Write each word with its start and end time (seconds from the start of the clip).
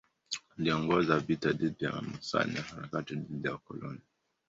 Aliongoza 0.57 1.19
vita 1.19 1.51
dhidi 1.51 1.85
ya 1.85 1.91
Wamasai 1.93 2.51
na 2.51 2.61
harakati 2.61 3.15
dhidi 3.15 3.47
ya 3.47 3.53
wakoloni. 3.53 4.01